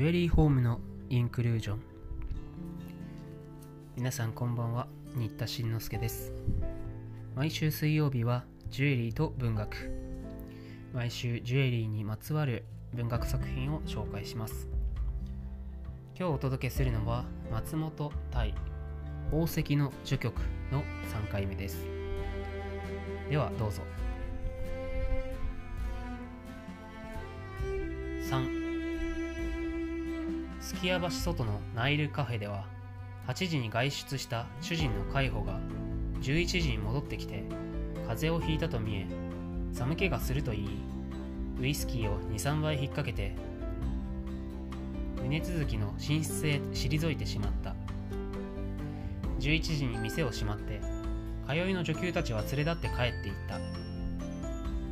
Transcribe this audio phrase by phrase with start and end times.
[0.00, 1.80] ジュエリーホームのインクルージョン。
[3.98, 4.86] 皆さんこんばんは。
[5.14, 6.32] 新田慎之介です。
[7.36, 9.92] 毎週水曜日はジュエリーと文学。
[10.94, 12.64] 毎週ジュエリーにまつわる
[12.94, 14.70] 文学作品を紹介します。
[16.18, 18.54] 今日お届けするのは松本対
[19.26, 20.40] 宝石の序曲
[20.72, 21.84] の3回目です。
[23.28, 23.82] ではどうぞ。
[28.30, 28.59] 3
[30.70, 32.64] すき家橋外のナイルカフェでは
[33.26, 35.58] 8時に外出した主人の介護が
[36.20, 37.42] 11時に戻ってきて
[38.06, 39.06] 風邪をひいたと見え
[39.72, 40.68] 寒気がすると言い
[41.58, 43.34] ウイスキーを23杯引っ掛けて
[45.20, 47.74] 胸続きの寝室へ退いてしまった。
[49.40, 50.80] 11時に店を閉まって
[51.48, 53.58] 通いの女給たちは連れ立って帰っていった。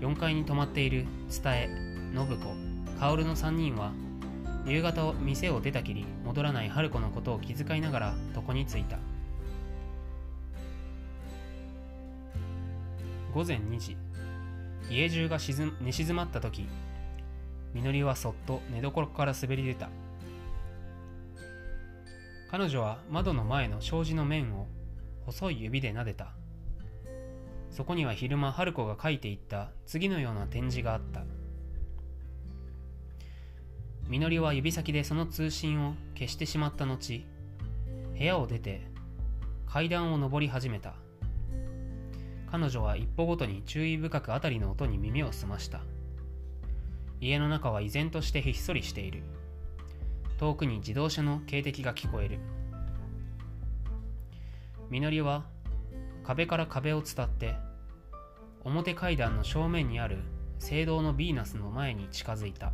[0.00, 1.68] 4階に泊まっている蔦え
[2.14, 2.36] 信子
[2.98, 3.92] 薫の3人は
[4.66, 8.98] 夕方店を出たきり戻らない春子のことを気遣いながら床に着いた。
[13.32, 13.96] 午前2時。
[14.90, 15.38] 家中が
[15.80, 16.66] 寝静まった時。
[17.74, 19.88] みのりはそっと寝床から滑り出た。
[22.50, 24.66] 彼女は窓の前の障子の面を
[25.26, 26.32] 細い指で撫でた。
[27.70, 31.22] そこには昼間春子が書いていった次のような展示があった。
[34.08, 37.24] みのりは指先でその通信を消してしまった後
[38.16, 38.82] 部屋を出て
[39.66, 40.94] 階段を上り始めた。
[42.50, 45.80] 彼女は一歩ごとに注意深く辺りの音に耳を澄ました。
[47.20, 49.22] 家の中は依然としてひっそりしている。
[50.38, 52.38] 遠くに自動車の警笛が聞こえる。
[54.88, 55.44] みのりは
[56.22, 57.56] 壁から壁を伝って
[58.62, 60.18] 表階段の正面にある
[60.60, 62.72] 聖堂のヴィーナスの前に近づいた。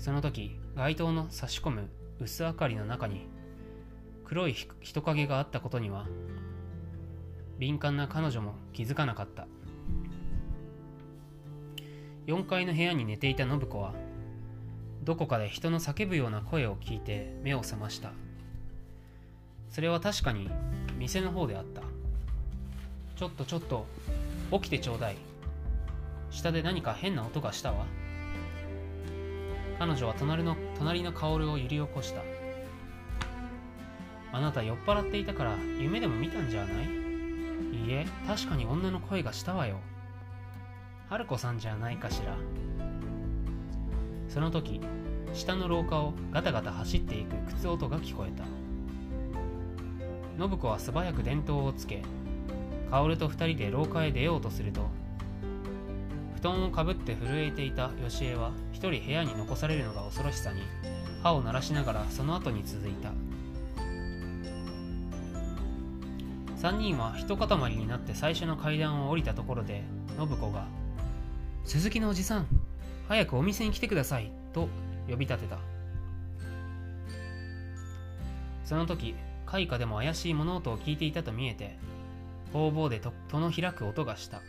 [0.00, 1.90] その時街灯の差し込む
[2.20, 3.28] 薄明かりの中に
[4.24, 6.06] 黒い人影があったことには
[7.58, 9.46] 敏感な彼女も気づかなかった。
[12.26, 13.92] 4階の部屋に寝ていた信子は
[15.02, 18.12] どこかで人の叫ぶような声を聞いて目を覚ました。
[19.68, 20.48] それは確かに
[20.96, 21.82] 店の方であった。
[23.16, 23.84] ちょっとちょっと
[24.52, 25.16] 起きてちょうだい。
[26.30, 27.84] 下で何か変な音がしたわ。
[29.80, 32.20] 彼女は隣の隣の薫を揺り起こした。
[34.30, 36.84] あなた酔っ払っていたから夢でも見たんじゃない？
[37.86, 39.78] いいえ確かに女の声がしたわよ。
[41.08, 42.36] 春子さんじゃないかしら。
[44.28, 44.82] その時
[45.32, 48.44] 下の廊下をガタガタ走っていく靴音が聞こえた。
[50.38, 52.02] 信子は素早く電灯をつけ
[52.90, 54.90] 薫と二人で廊下へ出ようとすると
[56.40, 60.62] 布団をかぶって震えていた吉江は一人部屋に残されるのが恐ろしさに
[61.22, 63.12] 歯を鳴らしながらその後に続いた。
[66.56, 69.82] 3人は一塊になって最初の階段を降りたところで
[70.18, 70.66] 信子が
[71.64, 72.46] 「鈴木のおじさん
[73.08, 74.68] 早くお店に来てください」と
[75.08, 75.58] 呼び立てた。
[78.64, 79.14] その時
[79.46, 81.76] 開花でも怪しい物音を聞いていたと見えて
[82.52, 84.40] 方々で戸の開く音がした。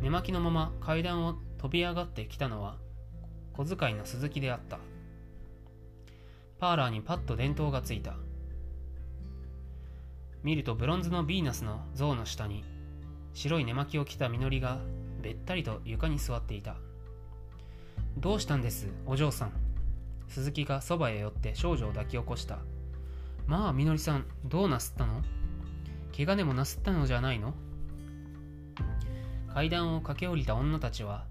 [0.00, 2.76] 寝巻きのまま階段を飛び上がってきたのは
[3.52, 4.78] 小遣いの鈴木であった。
[6.58, 8.14] パーラーにパッと電灯がついた。
[10.42, 12.64] 見るとブロンズのヴィーナスの像の下に
[13.34, 14.78] 白い寝巻きを着たみのりが
[15.20, 16.76] べったりと床に座っていた。
[18.16, 19.52] どうしたんですお嬢さん。
[20.28, 22.58] 鈴木がそばへ寄って少女を抱き起こした。
[23.46, 25.22] まあみのりさんどうなすったの？
[26.16, 27.54] 怪我でもなすったのじゃないの？
[29.52, 31.24] 階段を駆け下りた女たちは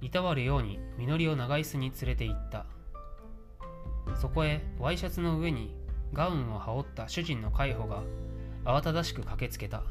[0.00, 2.66] いたわるようにみのりを長椅子に連れて行った。
[4.14, 5.74] そこへワイシャツの上に
[6.12, 8.02] ガウンを羽織った主人の介抱が
[8.64, 9.82] 慌ただしく駆けつけた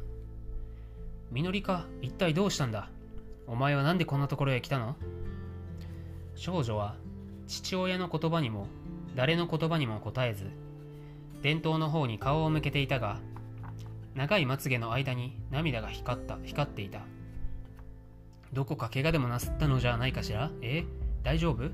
[1.32, 2.90] みのりか一体どうしたんだ
[3.48, 4.96] お前は何でこんなところへ来たの?
[6.36, 6.96] 少女は
[7.48, 8.68] 父親の言葉にも
[9.16, 10.50] 誰の言葉にも答えず
[11.42, 13.20] 伝統の方に顔を向けていたが
[14.16, 17.02] 長いまつげの間に涙が光った光っていた。
[18.54, 20.50] どこか怪我でもなすったのじゃないかしら？
[20.62, 20.86] え？
[21.24, 21.72] 大丈夫？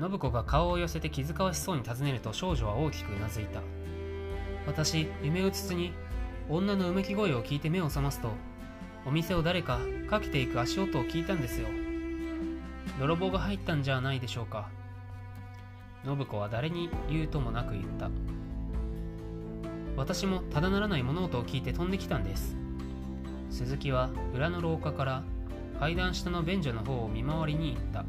[0.00, 3.60] 信子が顔を寄せて気遣わしそうに尋ねると少女は大きくうなずいた。
[4.66, 5.92] 私夢うつつに
[6.48, 8.30] 女のうめき声を聞いて目を覚ますと
[9.04, 9.78] お店を誰か
[10.08, 11.68] かけていく足音を聞いたんですよ。
[12.98, 14.68] 泥棒が入ったんじゃないでしょうか。
[16.04, 18.10] 信子は誰に言うともなく言った。
[19.96, 22.56] 私もただならない物音を聞いて飛んできたんです。
[23.50, 25.22] 鈴木は裏の廊下から
[25.78, 28.04] 階段下の便所の方を見回りに行った。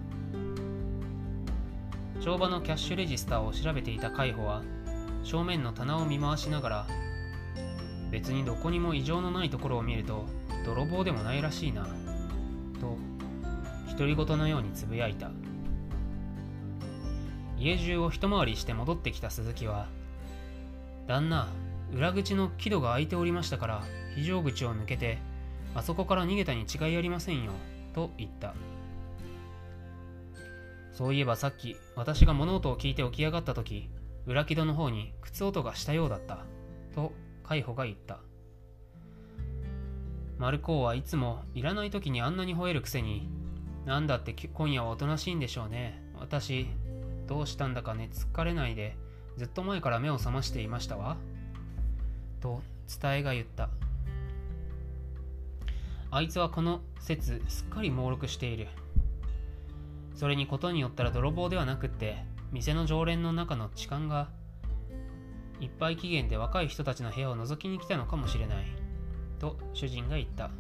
[2.22, 4.62] 帳場のキャッシュレジスターを調べていた海保は
[5.24, 6.88] 正面の棚を見回しながら
[8.12, 10.26] 別にどこにも異常のないところを見ると
[10.64, 11.88] 泥棒でもないらしいな
[12.80, 12.98] と
[13.90, 15.32] 独り言のようにつぶやいた。
[17.58, 19.88] 家中を一回りして戻ってきた鈴木は
[21.08, 21.48] 旦那
[21.94, 23.84] 裏口の木戸が開いておりましたから
[24.16, 25.20] 非常口を抜けて
[25.74, 27.52] あそこから逃げたに違いありませんよ
[27.94, 28.54] と言った。
[30.94, 33.90] そういえばさっき私が物音を聞いて起き上がった時
[34.28, 36.46] 裏木戸の方に靴音がしたようだった
[36.94, 37.14] と
[37.44, 38.20] 海保が言った。
[40.38, 43.30] マルコーはいつもいらない時にあんなに吠えるくせに
[43.86, 46.68] なんだって今夜はおとなしいんでしょうね私
[47.28, 48.96] どうしたんだかね疲れないで
[49.38, 51.18] ずっと前から目を覚ましていましたわ
[52.42, 52.62] と
[53.02, 53.70] 伝えが言った。
[56.14, 58.68] あいつはこの説すっかり猛録している。
[60.14, 62.18] それにことによったら泥棒ではなくって
[62.52, 64.28] 店の常連の中の痴漢が
[65.62, 68.66] いっぱい期限で若い人たちの部屋を覗きに来たのかもしれない。
[69.40, 70.52] と主人が言った。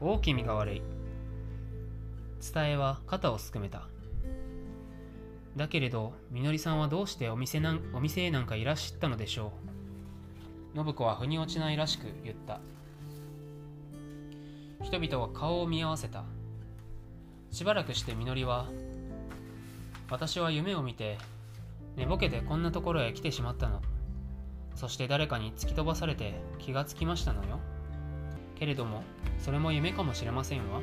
[0.00, 0.82] 大君が悪い。
[2.54, 3.88] 伝えは肩をすくめた。
[5.56, 9.52] だけれどみのりさんはどうしてお店なんお店へなんかいらっしゃったのでしょ
[10.74, 10.76] う。
[10.76, 12.60] 信子は腑に落ちないらしく言った。
[14.82, 16.24] 人々は顔を見合わせた。
[17.50, 18.66] しばらくしてみのりは
[20.10, 21.18] 私は夢を見て
[21.96, 23.80] 寝ぼけてこんなところへ来てしまったの。
[24.74, 27.60] そして誰かに突き飛ばされて気がつきましたのよ。
[28.58, 29.02] けれども
[29.38, 30.80] それも夢かもしれませんわ。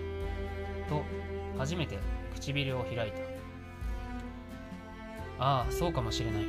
[0.88, 1.04] と
[1.58, 2.00] 初めて
[2.36, 3.20] 唇を開いた。
[5.40, 6.44] ああそうかもしれない。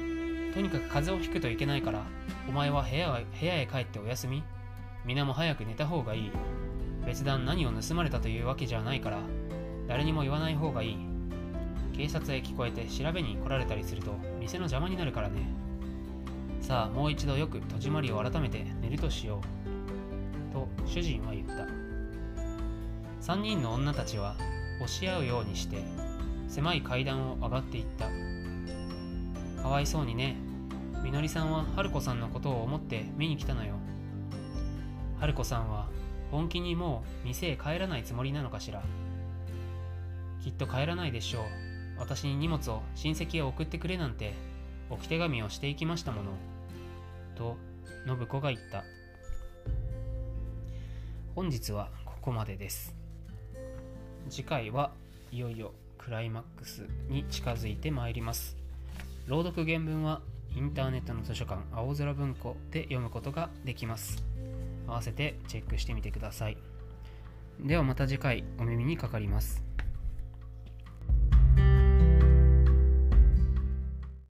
[0.52, 2.05] とにかく風邪をひくといけないから
[2.49, 4.43] お前は部屋部屋へ帰ってお休み。
[5.05, 6.32] 皆も早く寝た方がいい。
[7.06, 9.19] 別段何を盗まれたというわけじゃないから
[9.88, 10.97] 誰にも言わない方がいい。
[11.97, 15.47] 警察へ聞こえて調べに来られたりすると店の邪魔になるからね。
[16.61, 19.41] さあもう一度よく戸締まりを改めて寝るとしよ
[20.50, 20.52] う。
[20.52, 21.67] と主人は言った。
[23.32, 24.35] 3人の女たちは
[24.76, 25.82] 押し合うようにして
[26.49, 28.08] 狭い階段を上がっていった。
[29.62, 30.37] かわいそうにね。
[31.02, 33.75] みのりさんは春子さんのことを思って見に来たのよ。
[35.19, 35.88] 春子さんは
[36.31, 38.82] 本気にもう店へ帰らないつもりなのかしら。
[40.43, 41.43] きっと帰らないでしょう。
[41.99, 44.35] 私に荷物を親戚へ送ってくれなんて
[44.88, 46.31] 置き手紙をしていきましたもの
[47.37, 47.56] と
[48.06, 48.85] 信子が言った。
[51.35, 52.94] 本日はここまでです。
[54.29, 54.93] 次回は
[55.31, 58.56] いよいよクライマックスに近づいてまいります。
[59.26, 60.23] 朗読原文は
[60.56, 64.25] インターネットの図書館青空文庫で読むことができます。
[64.91, 66.57] 合わせてチェックしてみてください。
[67.61, 69.65] ではまた次回お耳にかかります。